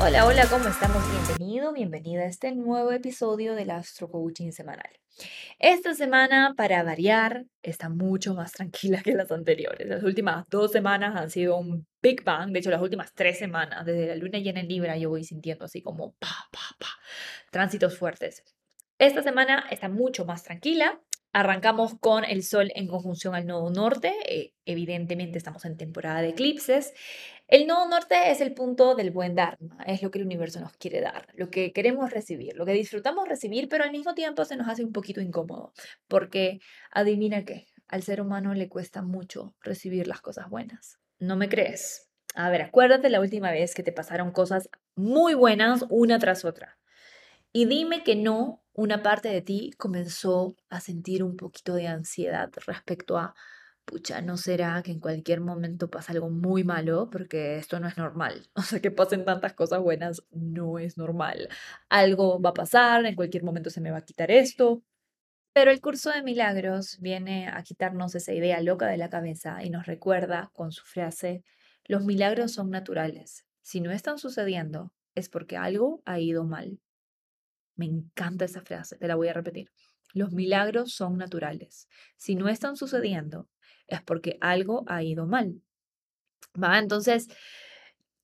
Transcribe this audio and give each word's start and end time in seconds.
Hola, 0.00 0.26
hola, 0.26 0.46
¿cómo 0.50 0.68
estamos? 0.68 1.02
Bienvenido, 1.08 1.72
bienvenida 1.72 2.22
a 2.22 2.26
este 2.26 2.52
nuevo 2.52 2.90
episodio 2.90 3.54
del 3.54 3.70
Astro 3.70 4.10
Coaching 4.10 4.50
semanal. 4.50 4.90
Esta 5.60 5.94
semana, 5.94 6.52
para 6.56 6.82
variar, 6.82 7.46
está 7.62 7.88
mucho 7.88 8.34
más 8.34 8.52
tranquila 8.52 9.00
que 9.02 9.14
las 9.14 9.30
anteriores. 9.30 9.86
Las 9.86 10.02
últimas 10.02 10.46
dos 10.50 10.72
semanas 10.72 11.14
han 11.16 11.30
sido 11.30 11.56
un 11.56 11.86
Big 12.02 12.24
Bang. 12.24 12.50
De 12.50 12.58
hecho, 12.58 12.70
las 12.70 12.82
últimas 12.82 13.14
tres 13.14 13.38
semanas, 13.38 13.86
desde 13.86 14.08
la 14.08 14.16
luna 14.16 14.38
llena 14.38 14.60
en 14.60 14.68
Libra, 14.68 14.96
yo 14.96 15.10
voy 15.10 15.22
sintiendo 15.22 15.64
así 15.64 15.80
como 15.80 16.12
pa, 16.14 16.48
pa, 16.50 16.76
pa, 16.78 16.88
tránsitos 17.52 17.96
fuertes. 17.96 18.42
Esta 18.98 19.22
semana 19.22 19.64
está 19.70 19.88
mucho 19.88 20.24
más 20.24 20.42
tranquila. 20.42 21.00
Arrancamos 21.34 21.98
con 21.98 22.24
el 22.24 22.44
Sol 22.44 22.70
en 22.76 22.86
conjunción 22.86 23.34
al 23.34 23.44
nodo 23.44 23.68
norte. 23.68 24.14
Eh, 24.28 24.54
evidentemente 24.66 25.36
estamos 25.36 25.64
en 25.64 25.76
temporada 25.76 26.22
de 26.22 26.28
eclipses. 26.28 26.94
El 27.48 27.66
nodo 27.66 27.88
norte 27.88 28.30
es 28.30 28.40
el 28.40 28.54
punto 28.54 28.94
del 28.94 29.10
buen 29.10 29.34
Dharma, 29.34 29.82
es 29.84 30.00
lo 30.00 30.12
que 30.12 30.20
el 30.20 30.26
universo 30.26 30.60
nos 30.60 30.74
quiere 30.76 31.00
dar, 31.00 31.26
lo 31.34 31.50
que 31.50 31.72
queremos 31.72 32.12
recibir, 32.12 32.56
lo 32.56 32.64
que 32.64 32.72
disfrutamos 32.72 33.28
recibir, 33.28 33.68
pero 33.68 33.82
al 33.82 33.90
mismo 33.90 34.14
tiempo 34.14 34.44
se 34.44 34.56
nos 34.56 34.68
hace 34.68 34.84
un 34.84 34.92
poquito 34.92 35.20
incómodo, 35.20 35.72
porque 36.06 36.60
adivina 36.92 37.44
qué, 37.44 37.66
al 37.88 38.04
ser 38.04 38.20
humano 38.20 38.54
le 38.54 38.68
cuesta 38.68 39.02
mucho 39.02 39.56
recibir 39.60 40.06
las 40.06 40.20
cosas 40.20 40.48
buenas. 40.48 41.00
¿No 41.18 41.34
me 41.34 41.48
crees? 41.48 42.08
A 42.36 42.48
ver, 42.48 42.62
acuérdate 42.62 43.10
la 43.10 43.20
última 43.20 43.50
vez 43.50 43.74
que 43.74 43.82
te 43.82 43.92
pasaron 43.92 44.30
cosas 44.30 44.70
muy 44.94 45.34
buenas 45.34 45.84
una 45.90 46.20
tras 46.20 46.44
otra. 46.44 46.78
Y 47.52 47.66
dime 47.66 48.04
que 48.04 48.16
no, 48.16 48.63
una 48.74 49.02
parte 49.02 49.28
de 49.28 49.42
ti 49.42 49.72
comenzó 49.78 50.56
a 50.68 50.80
sentir 50.80 51.22
un 51.22 51.36
poquito 51.36 51.74
de 51.74 51.88
ansiedad 51.88 52.50
respecto 52.66 53.18
a 53.18 53.34
pucha, 53.84 54.20
¿no 54.22 54.36
será 54.36 54.82
que 54.82 54.90
en 54.92 55.00
cualquier 55.00 55.40
momento 55.40 55.90
pasa 55.90 56.12
algo 56.12 56.30
muy 56.30 56.64
malo? 56.64 57.10
Porque 57.10 57.56
esto 57.58 57.80
no 57.80 57.88
es 57.88 57.96
normal. 57.96 58.48
O 58.56 58.62
sea, 58.62 58.80
que 58.80 58.90
pasen 58.90 59.24
tantas 59.24 59.54
cosas 59.54 59.80
buenas 59.80 60.24
no 60.30 60.78
es 60.78 60.96
normal. 60.98 61.48
Algo 61.88 62.40
va 62.40 62.50
a 62.50 62.54
pasar, 62.54 63.04
en 63.06 63.14
cualquier 63.14 63.44
momento 63.44 63.70
se 63.70 63.80
me 63.80 63.90
va 63.90 63.98
a 63.98 64.04
quitar 64.04 64.30
esto. 64.30 64.82
Pero 65.54 65.70
el 65.70 65.80
curso 65.80 66.10
de 66.10 66.22
milagros 66.22 66.98
viene 67.00 67.48
a 67.48 67.62
quitarnos 67.62 68.14
esa 68.14 68.32
idea 68.32 68.60
loca 68.60 68.86
de 68.88 68.98
la 68.98 69.10
cabeza 69.10 69.62
y 69.64 69.70
nos 69.70 69.86
recuerda 69.86 70.50
con 70.54 70.72
su 70.72 70.84
frase, 70.84 71.44
los 71.84 72.04
milagros 72.04 72.52
son 72.52 72.70
naturales. 72.70 73.46
Si 73.62 73.80
no 73.80 73.92
están 73.92 74.18
sucediendo, 74.18 74.92
es 75.14 75.28
porque 75.28 75.56
algo 75.56 76.02
ha 76.06 76.18
ido 76.18 76.44
mal. 76.44 76.80
Me 77.76 77.86
encanta 77.86 78.44
esa 78.44 78.62
frase, 78.62 78.96
te 78.96 79.08
la 79.08 79.16
voy 79.16 79.28
a 79.28 79.32
repetir. 79.32 79.70
Los 80.12 80.32
milagros 80.32 80.94
son 80.94 81.16
naturales. 81.18 81.88
Si 82.16 82.36
no 82.36 82.48
están 82.48 82.76
sucediendo, 82.76 83.48
es 83.88 84.02
porque 84.02 84.38
algo 84.40 84.84
ha 84.86 85.02
ido 85.02 85.26
mal. 85.26 85.60
¿Va? 86.60 86.78
Entonces, 86.78 87.28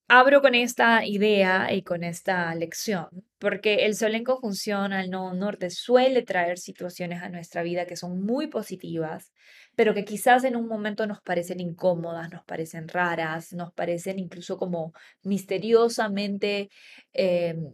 abro 0.09 0.41
con 0.43 0.55
esta 0.55 1.05
idea 1.07 1.73
y 1.73 1.83
con 1.83 2.03
esta 2.05 2.53
lección, 2.55 3.09
porque 3.39 3.87
el 3.87 3.95
sol 3.95 4.15
en 4.17 4.25
conjunción 4.25 4.93
al 4.93 5.09
nodo 5.11 5.35
norte 5.35 5.71
suele 5.71 6.23
traer 6.23 6.59
situaciones 6.59 7.23
a 7.23 7.29
nuestra 7.29 7.63
vida 7.63 7.87
que 7.87 7.97
son 7.97 8.21
muy 8.23 8.49
positivas, 8.49 9.33
pero 9.77 9.95
que 9.95 10.05
quizás 10.05 10.45
en 10.45 10.57
un 10.57 10.67
momento 10.67 11.07
nos 11.07 11.21
parecen 11.23 11.61
incómodas, 11.61 12.31
nos 12.33 12.45
parecen 12.45 12.89
raras, 12.89 13.53
nos 13.53 13.73
parecen 13.73 14.19
incluso 14.19 14.59
como 14.59 14.93
misteriosamente, 15.23 16.71
em, 17.13 17.73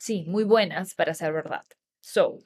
sí, 0.00 0.24
muy 0.26 0.44
buenas 0.44 0.94
para 0.94 1.14
ser 1.14 1.32
verdad. 1.32 1.64
So, 2.00 2.38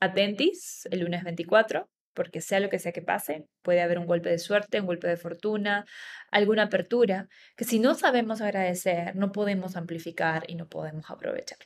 atentis 0.00 0.88
el 0.90 1.00
lunes 1.00 1.22
24 1.22 1.88
porque 2.14 2.40
sea 2.40 2.60
lo 2.60 2.70
que 2.70 2.78
sea 2.78 2.92
que 2.92 3.02
pase, 3.02 3.46
puede 3.62 3.82
haber 3.82 3.98
un 3.98 4.06
golpe 4.06 4.30
de 4.30 4.38
suerte, 4.38 4.80
un 4.80 4.86
golpe 4.86 5.06
de 5.06 5.16
fortuna, 5.16 5.84
alguna 6.30 6.64
apertura, 6.64 7.28
que 7.56 7.64
si 7.64 7.78
no 7.78 7.94
sabemos 7.94 8.40
agradecer, 8.40 9.14
no 9.14 9.30
podemos 9.30 9.76
amplificar 9.76 10.44
y 10.48 10.56
no 10.56 10.68
podemos 10.68 11.08
aprovechar. 11.08 11.58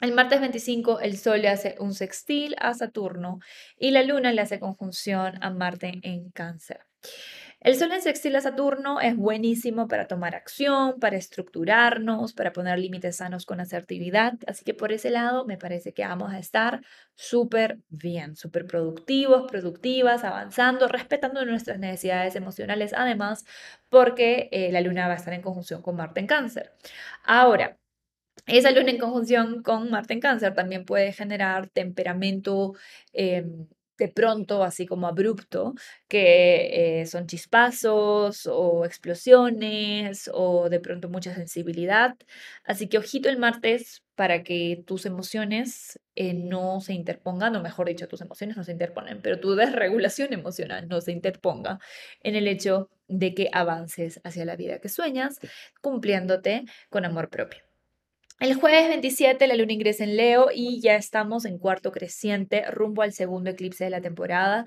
El 0.00 0.12
martes 0.12 0.40
25 0.40 1.00
el 1.00 1.16
Sol 1.16 1.40
le 1.40 1.48
hace 1.48 1.76
un 1.78 1.94
sextil 1.94 2.54
a 2.58 2.74
Saturno 2.74 3.38
y 3.78 3.92
la 3.92 4.02
Luna 4.02 4.30
le 4.32 4.42
hace 4.42 4.60
conjunción 4.60 5.42
a 5.42 5.50
Marte 5.50 6.00
en 6.02 6.30
cáncer. 6.32 6.80
El 7.60 7.74
Sol 7.74 7.90
en 7.92 8.02
sextil 8.02 8.36
a 8.36 8.40
Saturno 8.42 9.00
es 9.00 9.16
buenísimo 9.16 9.88
para 9.88 10.06
tomar 10.06 10.34
acción, 10.34 11.00
para 11.00 11.16
estructurarnos, 11.16 12.34
para 12.34 12.52
poner 12.52 12.78
límites 12.78 13.16
sanos 13.16 13.46
con 13.46 13.60
asertividad. 13.60 14.34
Así 14.46 14.64
que 14.64 14.74
por 14.74 14.92
ese 14.92 15.10
lado 15.10 15.46
me 15.46 15.56
parece 15.56 15.92
que 15.94 16.06
vamos 16.06 16.32
a 16.32 16.38
estar 16.38 16.82
súper 17.14 17.78
bien, 17.88 18.36
súper 18.36 18.66
productivos, 18.66 19.50
productivas, 19.50 20.22
avanzando, 20.22 20.86
respetando 20.86 21.44
nuestras 21.44 21.78
necesidades 21.78 22.36
emocionales, 22.36 22.92
además, 22.94 23.44
porque 23.88 24.48
eh, 24.52 24.70
la 24.70 24.82
luna 24.82 25.08
va 25.08 25.14
a 25.14 25.16
estar 25.16 25.32
en 25.32 25.42
conjunción 25.42 25.82
con 25.82 25.96
Marte 25.96 26.20
en 26.20 26.26
cáncer. 26.26 26.72
Ahora, 27.24 27.78
esa 28.46 28.70
luna 28.70 28.90
en 28.90 28.98
conjunción 28.98 29.62
con 29.62 29.90
Marte 29.90 30.14
en 30.14 30.20
cáncer 30.20 30.54
también 30.54 30.84
puede 30.84 31.12
generar 31.12 31.68
temperamento 31.68 32.74
em, 33.12 33.66
de 33.98 34.08
pronto, 34.08 34.62
así 34.62 34.86
como 34.86 35.06
abrupto, 35.06 35.74
que 36.08 37.00
eh, 37.00 37.06
son 37.06 37.26
chispazos 37.26 38.46
o 38.46 38.84
explosiones 38.84 40.30
o 40.32 40.68
de 40.68 40.80
pronto 40.80 41.08
mucha 41.08 41.34
sensibilidad. 41.34 42.16
Así 42.64 42.88
que 42.88 42.98
ojito 42.98 43.28
el 43.28 43.38
martes 43.38 44.02
para 44.14 44.42
que 44.42 44.82
tus 44.86 45.06
emociones 45.06 46.00
eh, 46.14 46.34
no 46.34 46.80
se 46.80 46.94
interpongan, 46.94 47.54
o 47.56 47.62
mejor 47.62 47.88
dicho, 47.88 48.08
tus 48.08 48.22
emociones 48.22 48.56
no 48.56 48.64
se 48.64 48.72
interponen, 48.72 49.20
pero 49.22 49.38
tu 49.40 49.54
desregulación 49.54 50.32
emocional 50.32 50.88
no 50.88 51.00
se 51.00 51.12
interponga 51.12 51.78
en 52.22 52.34
el 52.34 52.48
hecho 52.48 52.88
de 53.08 53.34
que 53.34 53.50
avances 53.52 54.20
hacia 54.24 54.44
la 54.44 54.56
vida 54.56 54.80
que 54.80 54.88
sueñas, 54.88 55.38
cumpliéndote 55.80 56.64
con 56.90 57.04
amor 57.04 57.28
propio. 57.30 57.65
El 58.38 58.54
jueves 58.54 58.88
27 58.88 59.46
la 59.46 59.54
luna 59.54 59.72
ingresa 59.72 60.04
en 60.04 60.14
Leo 60.14 60.48
y 60.54 60.82
ya 60.82 60.96
estamos 60.96 61.46
en 61.46 61.56
cuarto 61.58 61.90
creciente 61.90 62.70
rumbo 62.70 63.00
al 63.00 63.14
segundo 63.14 63.48
eclipse 63.48 63.84
de 63.84 63.90
la 63.90 64.02
temporada. 64.02 64.66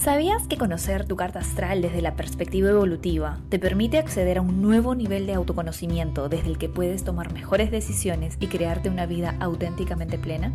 ¿Sabías 0.00 0.46
que 0.46 0.56
conocer 0.56 1.06
tu 1.06 1.16
carta 1.16 1.40
astral 1.40 1.82
desde 1.82 2.02
la 2.02 2.14
perspectiva 2.14 2.70
evolutiva 2.70 3.40
te 3.48 3.58
permite 3.58 3.98
acceder 3.98 4.38
a 4.38 4.42
un 4.42 4.62
nuevo 4.62 4.94
nivel 4.94 5.26
de 5.26 5.34
autoconocimiento 5.34 6.28
desde 6.28 6.50
el 6.50 6.56
que 6.56 6.68
puedes 6.68 7.02
tomar 7.02 7.32
mejores 7.32 7.72
decisiones 7.72 8.36
y 8.38 8.46
crearte 8.46 8.90
una 8.90 9.06
vida 9.06 9.34
auténticamente 9.40 10.16
plena? 10.16 10.52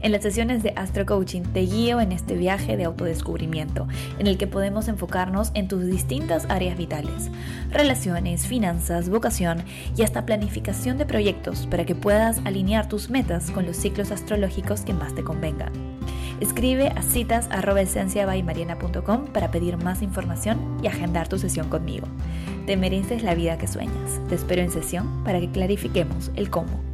En 0.00 0.12
las 0.12 0.22
sesiones 0.22 0.62
de 0.62 0.72
Astro 0.76 1.04
Coaching 1.04 1.42
te 1.42 1.60
guío 1.60 2.00
en 2.00 2.10
este 2.10 2.36
viaje 2.36 2.78
de 2.78 2.84
autodescubrimiento, 2.84 3.86
en 4.18 4.26
el 4.26 4.38
que 4.38 4.46
podemos 4.46 4.88
enfocarnos 4.88 5.50
en 5.52 5.68
tus 5.68 5.84
distintas 5.84 6.46
áreas 6.48 6.78
vitales, 6.78 7.30
relaciones, 7.70 8.46
finanzas, 8.46 9.10
vocación 9.10 9.62
y 9.94 10.04
hasta 10.04 10.24
planificación 10.24 10.96
de 10.96 11.04
proyectos 11.04 11.66
para 11.66 11.84
que 11.84 11.94
puedas 11.94 12.38
alinear 12.46 12.88
tus 12.88 13.10
metas 13.10 13.50
con 13.50 13.66
los 13.66 13.76
ciclos 13.76 14.10
astrológicos 14.10 14.80
que 14.80 14.94
más 14.94 15.14
te 15.14 15.22
convengan. 15.22 15.99
Escribe 16.40 16.88
a 16.88 17.02
citas 17.02 17.48
para 19.26 19.50
pedir 19.50 19.76
más 19.76 20.00
información 20.00 20.78
y 20.82 20.86
agendar 20.86 21.28
tu 21.28 21.38
sesión 21.38 21.68
conmigo. 21.68 22.06
Te 22.66 22.76
mereces 22.76 23.22
la 23.22 23.34
vida 23.34 23.58
que 23.58 23.66
sueñas. 23.66 24.20
Te 24.28 24.36
espero 24.36 24.62
en 24.62 24.70
sesión 24.70 25.22
para 25.22 25.38
que 25.38 25.50
clarifiquemos 25.50 26.30
el 26.36 26.48
cómo. 26.48 26.89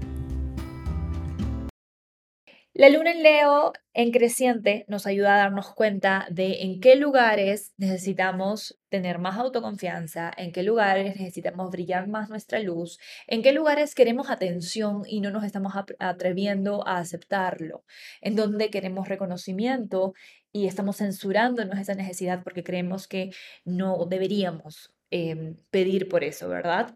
La 2.79 2.91
luna 2.91 3.11
en 3.11 3.23
Leo 3.23 3.73
en 3.95 4.11
creciente 4.11 4.85
nos 4.87 5.07
ayuda 5.07 5.35
a 5.35 5.39
darnos 5.39 5.73
cuenta 5.73 6.27
de 6.31 6.61
en 6.61 6.79
qué 6.79 6.95
lugares 6.95 7.73
necesitamos 7.79 8.79
tener 8.91 9.19
más 9.19 9.39
autoconfianza, 9.39 10.31
en 10.37 10.53
qué 10.53 10.63
lugares 10.63 11.17
necesitamos 11.19 11.71
brillar 11.71 12.07
más 12.07 12.29
nuestra 12.29 12.59
luz, 12.59 12.99
en 13.29 13.43
qué 13.43 13.53
lugares 13.53 13.95
queremos 13.95 14.29
atención 14.29 15.05
y 15.07 15.23
no 15.23 15.31
nos 15.31 15.45
estamos 15.45 15.73
atreviendo 15.99 16.87
a 16.87 16.99
aceptarlo, 16.99 17.87
en 18.21 18.37
donde 18.37 18.69
queremos 18.69 19.09
reconocimiento 19.09 20.13
y 20.53 20.67
estamos 20.67 20.99
censurándonos 20.99 21.79
esa 21.79 21.95
necesidad 21.95 22.43
porque 22.45 22.63
creemos 22.63 23.09
que 23.09 23.31
no 23.65 24.05
deberíamos 24.05 24.95
em, 25.09 25.57
pedir 25.71 26.11
por 26.11 26.25
eso, 26.25 26.51
¿verdad? 26.51 26.95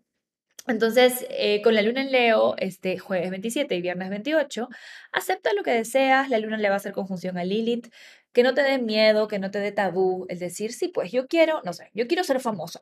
Entonces, 0.67 1.27
eh, 1.31 1.63
con 1.63 1.75
la 1.75 1.83
luna 1.83 2.03
en 2.03 2.13
Leo, 2.13 2.55
este 2.59 2.99
jueves 2.99 3.31
27 3.31 3.75
y 3.75 3.81
viernes 3.81 4.11
28, 4.11 4.69
acepta 5.13 5.53
lo 5.55 5.63
que 5.63 5.73
deseas, 5.73 6.29
la 6.29 6.39
luna 6.39 6.59
le 6.59 6.69
va 6.69 6.75
a 6.75 6.77
hacer 6.77 6.93
conjunción 6.93 7.39
a 7.39 7.45
Lilith, 7.45 7.89
que 8.33 8.43
no 8.43 8.55
te 8.55 8.63
dé 8.63 8.79
miedo, 8.79 9.27
que 9.27 9.39
no 9.39 9.51
te 9.51 9.59
dé 9.59 9.73
tabú, 9.73 10.27
el 10.29 10.39
decir, 10.39 10.73
sí, 10.73 10.89
pues 10.89 11.11
yo 11.11 11.27
quiero, 11.27 11.63
no 11.65 11.73
sé, 11.73 11.91
yo 11.95 12.07
quiero 12.07 12.25
ser 12.25 12.41
famosa, 12.41 12.81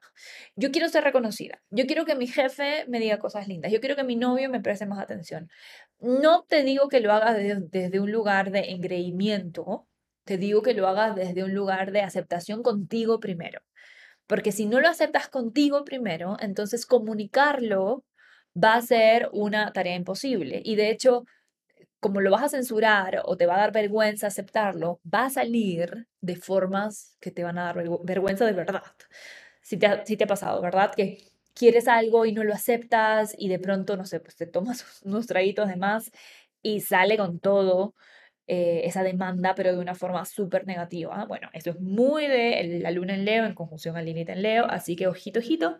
yo 0.57 0.71
quiero 0.71 0.89
ser 0.89 1.05
reconocida, 1.05 1.63
yo 1.71 1.87
quiero 1.87 2.05
que 2.05 2.17
mi 2.17 2.27
jefe 2.27 2.85
me 2.89 3.01
diga 3.01 3.19
cosas 3.19 3.49
lindas, 3.49 3.73
yo 3.73 3.81
quiero 3.81 3.97
que 3.97 4.05
mi 4.05 4.17
novio 4.17 4.51
me 4.51 4.61
preste 4.61 4.87
más 4.87 4.99
atención. 4.99 5.49
No 6.01 6.45
te 6.49 6.63
digo 6.65 6.89
que 6.89 7.01
lo 7.01 7.13
hagas 7.13 7.37
desde 7.37 8.01
un 8.01 8.13
lugar 8.13 8.51
de 8.51 8.71
engreimiento, 8.71 9.87
te 10.25 10.37
digo 10.37 10.63
que 10.63 10.75
lo 10.75 10.87
hagas 10.89 11.17
desde 11.17 11.45
un 11.45 11.55
lugar 11.55 11.93
de 11.93 12.03
aceptación 12.03 12.63
contigo 12.63 13.21
primero. 13.21 13.63
Porque 14.29 14.53
si 14.53 14.67
no 14.67 14.81
lo 14.81 14.89
aceptas 14.89 15.29
contigo 15.29 15.85
primero, 15.85 16.37
entonces 16.39 16.87
comunicarlo 16.87 18.05
va 18.55 18.75
a 18.75 18.83
ser 18.83 19.29
una 19.33 19.73
tarea 19.73 19.97
imposible. 19.97 20.63
Y 20.65 20.77
de 20.77 20.91
hecho, 20.91 21.25
como 22.01 22.21
lo 22.21 22.31
vas 22.31 22.45
a 22.45 22.49
censurar 22.51 23.23
o 23.25 23.37
te 23.37 23.47
va 23.47 23.57
a 23.57 23.59
dar 23.59 23.73
vergüenza 23.73 24.29
aceptarlo, 24.29 25.01
va 25.13 25.27
a 25.27 25.31
salir 25.31 26.07
de 26.21 26.37
formas 26.37 27.17
que 27.21 27.31
te 27.31 27.43
van 27.43 27.59
a 27.59 27.65
dar 27.65 27.85
vergüenza 28.05 28.45
de 28.45 28.53
verdad. 28.53 28.83
Si 29.63 29.77
te, 29.79 29.87
ha, 29.87 30.05
te 30.05 30.23
ha 30.23 30.27
pasado, 30.27 30.61
¿verdad? 30.63 30.93
Que 30.95 31.25
quieres 31.55 31.89
algo 31.89 32.27
y 32.27 32.33
no 32.33 32.45
lo 32.45 32.55
aceptas 32.55 33.35
y 33.37 33.49
de 33.49 33.59
pronto, 33.59 33.97
no 33.97 34.05
sé, 34.05 34.21
pues 34.21 34.37
te 34.37 34.47
tomas 34.47 34.85
unos 35.05 35.27
traguitos 35.27 35.69
de 35.69 35.77
más 35.77 36.11
y 36.63 36.81
sale 36.81 37.17
con 37.17 37.41
todo 37.41 37.95
eh, 38.51 38.81
esa 38.85 39.03
demanda, 39.03 39.55
pero 39.55 39.73
de 39.73 39.79
una 39.79 39.95
forma 39.95 40.25
súper 40.25 40.67
negativa. 40.67 41.27
Bueno, 41.27 41.51
esto 41.53 41.71
es 41.71 41.81
muy 41.81 42.27
de 42.27 42.81
la 42.83 42.91
luna 42.91 43.15
en 43.15 43.27
Leo 43.27 43.45
en 43.45 43.55
conjunción 43.55 43.99
al 43.99 44.07
Lilith 44.07 44.31
en 44.31 44.41
Leo, 44.41 44.65
así 44.65 44.97
que 44.97 45.07
ojito, 45.07 45.41
ojito, 45.41 45.79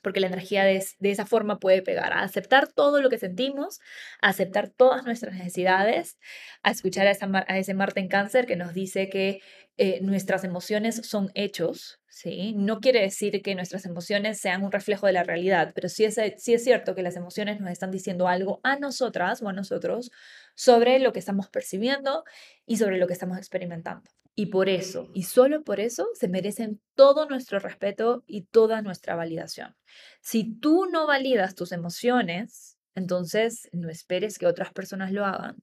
porque 0.00 0.20
la 0.20 0.28
energía 0.28 0.64
de, 0.64 0.82
esa 1.02 1.26
forma 1.26 1.58
puede 1.58 1.82
pegar 1.82 2.14
a 2.14 2.22
aceptar 2.22 2.68
todo 2.72 3.02
lo 3.02 3.10
que 3.10 3.18
sentimos, 3.18 3.80
a 4.22 4.30
aceptar 4.30 4.70
todas 4.70 5.04
nuestras 5.04 5.34
necesidades, 5.34 6.18
a 6.62 6.70
escuchar 6.70 7.06
a, 7.06 7.10
esa, 7.10 7.28
a 7.46 7.58
ese 7.58 7.74
Marte 7.74 8.00
en 8.00 8.08
cáncer 8.08 8.46
que 8.46 8.56
nos 8.56 8.72
dice 8.72 9.10
que 9.10 9.42
eh, 9.82 10.02
nuestras 10.02 10.44
emociones 10.44 10.96
son 11.06 11.30
hechos, 11.34 12.02
¿sí? 12.06 12.52
No 12.54 12.80
quiere 12.80 13.00
decir 13.00 13.40
que 13.40 13.54
nuestras 13.54 13.86
emociones 13.86 14.38
sean 14.38 14.62
un 14.62 14.70
reflejo 14.70 15.06
de 15.06 15.14
la 15.14 15.22
realidad, 15.22 15.72
pero 15.74 15.88
sí 15.88 16.04
es, 16.04 16.20
sí 16.36 16.52
es 16.52 16.64
cierto 16.64 16.94
que 16.94 17.02
las 17.02 17.16
emociones 17.16 17.62
nos 17.62 17.70
están 17.70 17.90
diciendo 17.90 18.28
algo 18.28 18.60
a 18.62 18.78
nosotras 18.78 19.40
o 19.40 19.48
a 19.48 19.54
nosotros 19.54 20.10
sobre 20.54 20.98
lo 20.98 21.14
que 21.14 21.18
estamos 21.18 21.48
percibiendo 21.48 22.24
y 22.66 22.76
sobre 22.76 22.98
lo 22.98 23.06
que 23.06 23.14
estamos 23.14 23.38
experimentando. 23.38 24.10
Y 24.34 24.46
por 24.46 24.68
eso, 24.68 25.08
y 25.14 25.22
solo 25.22 25.64
por 25.64 25.80
eso, 25.80 26.08
se 26.12 26.28
merecen 26.28 26.82
todo 26.94 27.26
nuestro 27.26 27.58
respeto 27.58 28.22
y 28.26 28.42
toda 28.42 28.82
nuestra 28.82 29.16
validación. 29.16 29.76
Si 30.20 30.58
tú 30.60 30.88
no 30.92 31.06
validas 31.06 31.54
tus 31.54 31.72
emociones, 31.72 32.76
entonces 32.94 33.70
no 33.72 33.88
esperes 33.88 34.36
que 34.36 34.46
otras 34.46 34.74
personas 34.74 35.10
lo 35.10 35.24
hagan. 35.24 35.56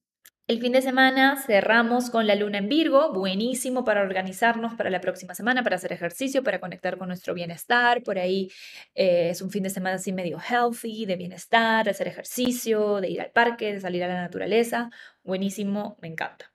El 0.47 0.61
fin 0.61 0.71
de 0.71 0.81
semana 0.81 1.35
cerramos 1.35 2.09
con 2.09 2.25
la 2.25 2.33
luna 2.33 2.59
en 2.59 2.69
Virgo, 2.69 3.11
buenísimo 3.11 3.83
para 3.83 4.01
organizarnos 4.01 4.75
para 4.75 4.89
la 4.89 5.01
próxima 5.01 5.35
semana, 5.35 5.61
para 5.61 5.75
hacer 5.75 5.91
ejercicio, 5.91 6.41
para 6.41 6.61
conectar 6.61 6.97
con 6.97 7.09
nuestro 7.09 7.33
bienestar. 7.33 8.01
Por 8.01 8.17
ahí 8.17 8.49
eh, 8.95 9.29
es 9.29 9.41
un 9.41 9.51
fin 9.51 9.63
de 9.63 9.69
semana 9.69 9.97
así 9.97 10.13
medio 10.13 10.39
healthy, 10.39 11.05
de 11.05 11.17
bienestar, 11.17 11.83
de 11.83 11.91
hacer 11.91 12.07
ejercicio, 12.07 13.01
de 13.01 13.09
ir 13.09 13.19
al 13.19 13.31
parque, 13.31 13.73
de 13.73 13.81
salir 13.81 14.01
a 14.05 14.07
la 14.07 14.21
naturaleza. 14.21 14.89
Buenísimo, 15.21 15.97
me 16.01 16.07
encanta. 16.07 16.49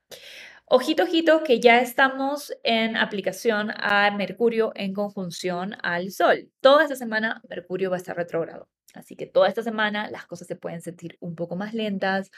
Ojito, 0.65 1.03
ojito, 1.03 1.43
que 1.43 1.59
ya 1.59 1.79
estamos 1.79 2.51
en 2.63 2.97
aplicación 2.97 3.69
a 3.77 4.09
Mercurio 4.09 4.71
en 4.73 4.93
conjunción 4.93 5.75
al 5.83 6.09
Sol. 6.09 6.49
Toda 6.61 6.81
esta 6.81 6.95
semana 6.95 7.43
Mercurio 7.47 7.91
va 7.91 7.97
a 7.97 7.99
estar 7.99 8.17
retrogrado. 8.17 8.67
Así 8.93 9.15
que 9.15 9.25
toda 9.25 9.47
esta 9.47 9.63
semana 9.63 10.09
las 10.11 10.25
cosas 10.25 10.47
se 10.47 10.55
pueden 10.55 10.81
sentir 10.81 11.17
un 11.19 11.35
poco 11.35 11.55
más 11.55 11.73
lentas, 11.73 12.31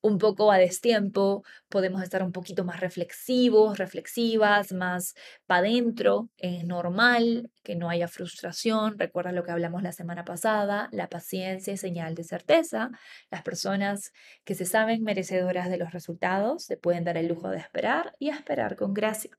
un 0.00 0.18
poco 0.18 0.52
a 0.52 0.58
destiempo, 0.58 1.42
podemos 1.68 2.02
estar 2.02 2.22
un 2.22 2.32
poquito 2.32 2.64
más 2.64 2.80
reflexivos, 2.80 3.78
reflexivas, 3.78 4.72
más 4.72 5.14
para 5.46 5.60
adentro. 5.60 6.28
Es 6.38 6.64
normal 6.64 7.50
que 7.62 7.76
no 7.76 7.90
haya 7.90 8.08
frustración. 8.08 8.98
Recuerda 8.98 9.32
lo 9.32 9.42
que 9.44 9.50
hablamos 9.50 9.82
la 9.82 9.92
semana 9.92 10.24
pasada, 10.24 10.88
la 10.92 11.08
paciencia 11.08 11.74
es 11.74 11.80
señal 11.80 12.14
de 12.14 12.24
certeza. 12.24 12.90
Las 13.30 13.42
personas 13.42 14.12
que 14.44 14.54
se 14.54 14.64
saben 14.64 15.02
merecedoras 15.02 15.70
de 15.70 15.78
los 15.78 15.92
resultados 15.92 16.64
se 16.64 16.76
pueden 16.76 17.04
dar 17.04 17.16
el 17.16 17.28
lujo 17.28 17.48
de 17.48 17.58
esperar 17.58 18.14
y 18.18 18.30
esperar 18.30 18.76
con 18.76 18.94
gracia. 18.94 19.36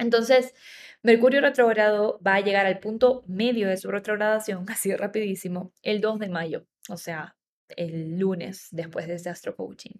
Entonces, 0.00 0.54
Mercurio 1.02 1.40
retrogrado 1.40 2.20
va 2.26 2.34
a 2.36 2.40
llegar 2.40 2.66
al 2.66 2.80
punto 2.80 3.22
medio 3.26 3.68
de 3.68 3.76
su 3.76 3.90
retrogradación, 3.90 4.64
casi 4.66 4.94
rapidísimo, 4.94 5.72
el 5.82 6.00
2 6.00 6.18
de 6.18 6.28
mayo, 6.28 6.66
o 6.88 6.96
sea, 6.96 7.36
el 7.76 8.18
lunes 8.18 8.68
después 8.72 9.06
de 9.06 9.14
este 9.14 9.28
astro 9.28 9.54
coaching. 9.56 9.92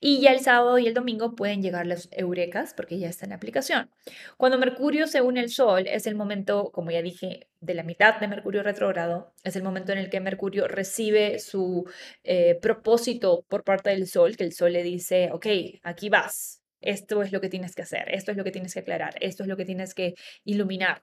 Y 0.00 0.20
ya 0.20 0.32
el 0.32 0.40
sábado 0.40 0.78
y 0.78 0.86
el 0.86 0.94
domingo 0.94 1.34
pueden 1.34 1.62
llegar 1.62 1.86
las 1.86 2.08
eurecas 2.12 2.74
porque 2.74 2.98
ya 2.98 3.08
está 3.08 3.26
en 3.26 3.32
aplicación. 3.32 3.90
Cuando 4.36 4.58
Mercurio 4.58 5.06
se 5.06 5.20
une 5.20 5.40
al 5.40 5.50
Sol 5.50 5.86
es 5.86 6.06
el 6.06 6.14
momento, 6.14 6.70
como 6.72 6.90
ya 6.90 7.02
dije, 7.02 7.48
de 7.60 7.74
la 7.74 7.82
mitad 7.82 8.18
de 8.18 8.28
Mercurio 8.28 8.62
retrógrado, 8.62 9.34
es 9.44 9.56
el 9.56 9.62
momento 9.62 9.92
en 9.92 9.98
el 9.98 10.10
que 10.10 10.20
Mercurio 10.20 10.66
recibe 10.66 11.38
su 11.38 11.88
eh, 12.24 12.58
propósito 12.60 13.44
por 13.48 13.64
parte 13.64 13.90
del 13.90 14.06
Sol, 14.06 14.36
que 14.36 14.44
el 14.44 14.52
Sol 14.52 14.72
le 14.72 14.82
dice, 14.82 15.30
ok, 15.32 15.46
aquí 15.82 16.08
vas, 16.08 16.59
esto 16.80 17.22
es 17.22 17.32
lo 17.32 17.40
que 17.40 17.48
tienes 17.48 17.74
que 17.74 17.82
hacer, 17.82 18.12
esto 18.14 18.30
es 18.30 18.36
lo 18.36 18.44
que 18.44 18.52
tienes 18.52 18.74
que 18.74 18.80
aclarar, 18.80 19.14
esto 19.20 19.42
es 19.42 19.48
lo 19.48 19.56
que 19.56 19.64
tienes 19.64 19.94
que 19.94 20.14
iluminar. 20.44 21.02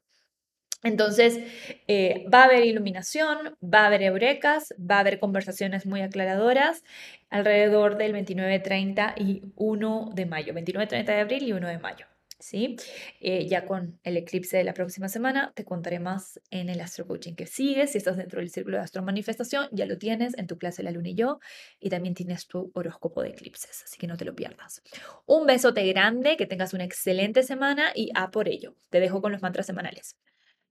Entonces, 0.84 1.40
eh, 1.88 2.24
va 2.32 2.42
a 2.42 2.44
haber 2.44 2.64
iluminación, 2.64 3.56
va 3.62 3.80
a 3.80 3.86
haber 3.86 4.02
eurecas, 4.02 4.74
va 4.78 4.96
a 4.96 5.00
haber 5.00 5.18
conversaciones 5.18 5.86
muy 5.86 6.02
aclaradoras 6.02 6.84
alrededor 7.30 7.96
del 7.96 8.12
29, 8.12 8.60
30 8.60 9.14
y 9.16 9.42
1 9.56 10.12
de 10.14 10.26
mayo, 10.26 10.54
29, 10.54 10.86
30 10.86 11.12
de 11.12 11.20
abril 11.20 11.42
y 11.42 11.52
1 11.52 11.68
de 11.68 11.78
mayo. 11.78 12.06
¿Sí? 12.38 12.76
Eh, 13.20 13.46
ya 13.46 13.64
con 13.64 13.98
el 14.04 14.16
eclipse 14.16 14.56
de 14.56 14.64
la 14.64 14.74
próxima 14.74 15.08
semana 15.08 15.52
te 15.54 15.64
contaré 15.64 15.98
más 15.98 16.40
en 16.50 16.68
el 16.68 16.80
Astro 16.80 17.06
Coaching 17.06 17.34
que 17.34 17.46
sigue. 17.46 17.86
Si 17.86 17.98
estás 17.98 18.16
dentro 18.16 18.40
del 18.40 18.50
círculo 18.50 18.76
de 18.76 18.84
Astro 18.84 19.02
Manifestación, 19.02 19.68
ya 19.72 19.86
lo 19.86 19.98
tienes 19.98 20.36
en 20.38 20.46
tu 20.46 20.58
clase 20.58 20.82
La 20.82 20.90
Luna 20.90 21.10
y 21.10 21.14
yo. 21.14 21.40
Y 21.80 21.90
también 21.90 22.14
tienes 22.14 22.46
tu 22.46 22.70
horóscopo 22.74 23.22
de 23.22 23.30
eclipses, 23.30 23.82
así 23.84 23.98
que 23.98 24.06
no 24.06 24.16
te 24.16 24.24
lo 24.24 24.34
pierdas. 24.34 24.82
Un 25.26 25.46
besote 25.46 25.86
grande, 25.86 26.36
que 26.36 26.46
tengas 26.46 26.74
una 26.74 26.84
excelente 26.84 27.42
semana 27.42 27.92
y 27.94 28.10
a 28.14 28.30
por 28.30 28.48
ello. 28.48 28.76
Te 28.90 29.00
dejo 29.00 29.20
con 29.20 29.32
los 29.32 29.42
mantras 29.42 29.66
semanales. 29.66 30.16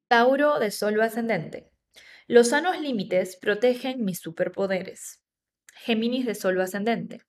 Tauro 0.07 0.59
de 0.59 0.71
Sol 0.71 0.99
ascendente. 1.01 1.69
Los 2.27 2.49
sanos 2.49 2.79
límites 2.79 3.37
protegen 3.37 4.03
mis 4.03 4.19
superpoderes. 4.19 5.21
Géminis 5.75 6.25
de 6.25 6.35
Sol 6.35 6.59
ascendente. 6.59 7.21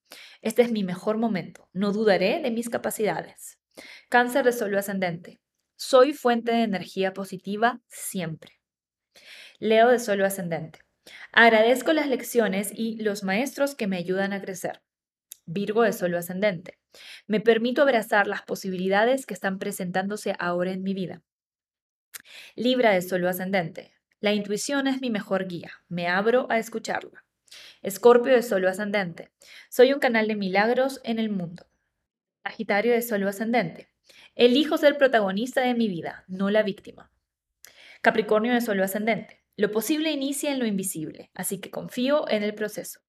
Este 0.42 0.62
es 0.62 0.72
mi 0.72 0.84
mejor 0.84 1.18
momento. 1.18 1.68
No 1.72 1.92
dudaré 1.92 2.40
de 2.40 2.50
mis 2.50 2.68
capacidades. 2.68 3.58
Cáncer 4.08 4.44
de 4.44 4.52
Sol 4.52 4.76
ascendente. 4.76 5.40
Soy 5.76 6.12
fuente 6.12 6.52
de 6.52 6.62
energía 6.62 7.12
positiva 7.12 7.80
siempre. 7.88 8.60
Leo 9.58 9.88
de 9.88 9.98
Sol 9.98 10.24
ascendente. 10.24 10.80
Agradezco 11.32 11.92
las 11.92 12.08
lecciones 12.08 12.70
y 12.74 12.96
los 13.02 13.22
maestros 13.22 13.74
que 13.74 13.86
me 13.86 13.96
ayudan 13.96 14.32
a 14.32 14.40
crecer. 14.40 14.82
Virgo 15.46 15.82
de 15.82 15.92
Sol 15.92 16.14
ascendente. 16.14 16.78
Me 17.26 17.40
permito 17.40 17.82
abrazar 17.82 18.26
las 18.26 18.42
posibilidades 18.42 19.24
que 19.24 19.34
están 19.34 19.58
presentándose 19.58 20.34
ahora 20.38 20.72
en 20.72 20.82
mi 20.82 20.94
vida. 20.94 21.22
Libra 22.54 22.90
de 22.92 23.02
Sol 23.02 23.26
ascendente. 23.26 23.94
La 24.20 24.32
intuición 24.32 24.86
es 24.86 25.00
mi 25.00 25.10
mejor 25.10 25.46
guía. 25.46 25.70
Me 25.88 26.08
abro 26.08 26.46
a 26.50 26.58
escucharla. 26.58 27.24
Escorpio 27.82 28.34
de 28.34 28.42
Sol 28.42 28.66
ascendente. 28.66 29.30
Soy 29.70 29.92
un 29.92 30.00
canal 30.00 30.28
de 30.28 30.36
milagros 30.36 31.00
en 31.04 31.18
el 31.18 31.30
mundo. 31.30 31.66
Sagitario 32.48 32.92
de 32.92 33.02
Sol 33.02 33.28
ascendente. 33.28 33.90
Elijo 34.34 34.78
ser 34.78 34.96
protagonista 34.96 35.60
de 35.60 35.74
mi 35.74 35.86
vida, 35.86 36.24
no 36.28 36.48
la 36.48 36.62
víctima. 36.62 37.12
Capricornio 38.00 38.54
de 38.54 38.62
Sol 38.62 38.82
ascendente. 38.82 39.44
Lo 39.56 39.70
posible 39.70 40.12
inicia 40.12 40.50
en 40.50 40.58
lo 40.58 40.64
invisible, 40.64 41.30
así 41.34 41.60
que 41.60 41.70
confío 41.70 42.26
en 42.30 42.42
el 42.42 42.54
proceso. 42.54 43.00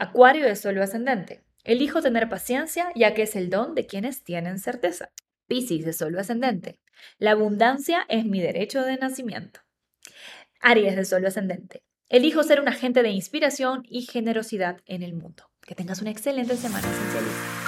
Acuario 0.00 0.46
de 0.46 0.56
Sol 0.56 0.82
ascendente. 0.82 1.44
Elijo 1.62 2.02
tener 2.02 2.28
paciencia, 2.28 2.90
ya 2.96 3.14
que 3.14 3.22
es 3.22 3.36
el 3.36 3.50
don 3.50 3.76
de 3.76 3.86
quienes 3.86 4.24
tienen 4.24 4.58
certeza. 4.58 5.12
Piscis 5.46 5.84
de 5.84 5.92
Sol 5.92 6.18
ascendente. 6.18 6.80
La 7.18 7.32
abundancia 7.32 8.04
es 8.08 8.24
mi 8.24 8.40
derecho 8.40 8.82
de 8.82 8.96
nacimiento. 8.96 9.60
Aries 10.60 10.96
de 10.96 11.04
Sol 11.04 11.24
ascendente. 11.24 11.84
Elijo 12.08 12.42
ser 12.42 12.60
un 12.60 12.66
agente 12.66 13.04
de 13.04 13.10
inspiración 13.10 13.82
y 13.88 14.02
generosidad 14.02 14.80
en 14.86 15.04
el 15.04 15.14
mundo. 15.14 15.44
Que 15.60 15.76
tengas 15.76 16.00
una 16.00 16.10
excelente 16.10 16.56
semana, 16.56 16.90
esencialista. 16.90 17.59